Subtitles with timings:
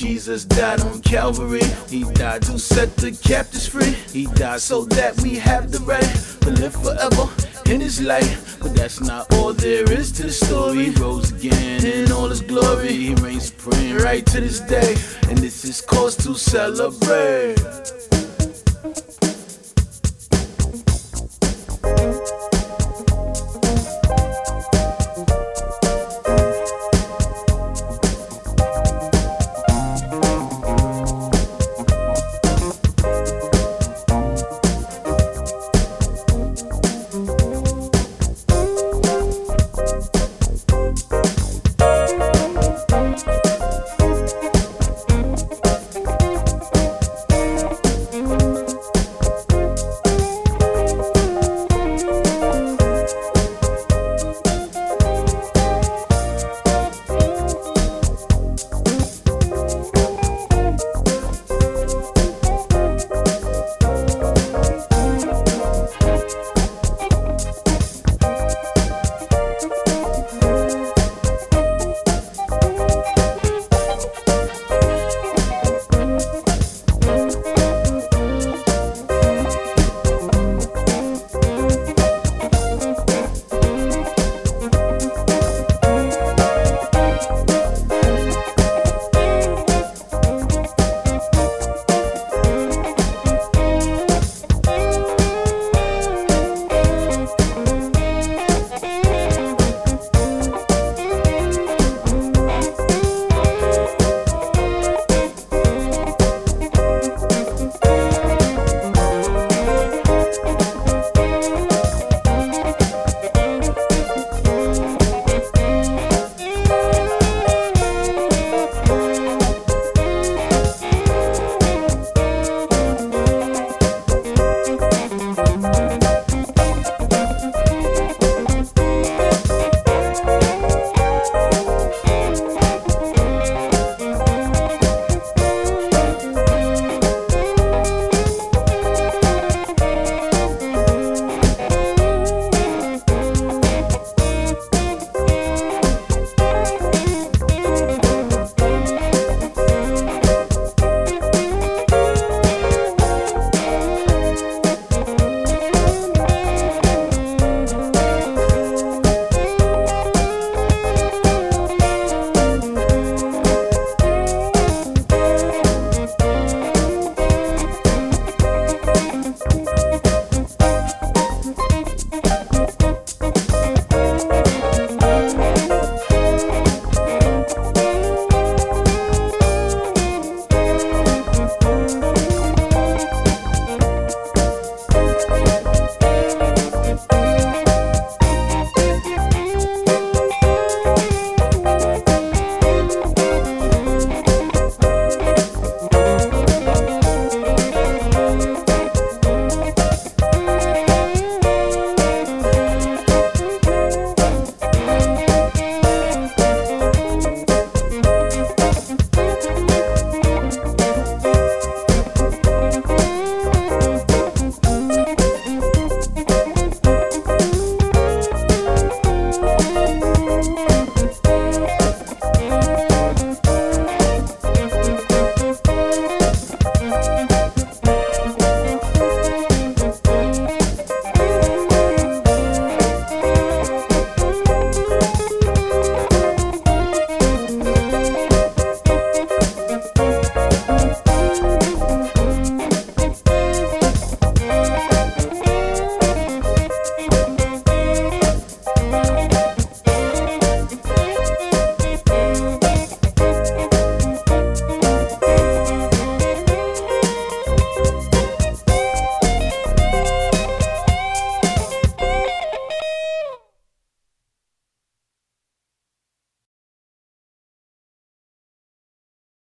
[0.00, 1.60] Jesus died on Calvary.
[1.90, 3.94] He died to set the captives free.
[4.10, 6.00] He died so that we have the right
[6.40, 7.28] to live forever
[7.70, 8.38] in his light.
[8.62, 10.84] But that's not all there is to the story.
[10.84, 12.94] He rose again in all his glory.
[12.94, 14.96] He reigns supreme right to this day.
[15.28, 18.19] And this is cause to celebrate.